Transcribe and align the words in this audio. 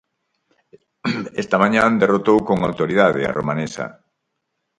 Esta 1.41 1.57
mañá 1.63 1.83
derrotou 2.01 2.37
con 2.47 2.57
autoridade 2.61 3.21
a 3.25 3.35
romanesa. 3.39 3.85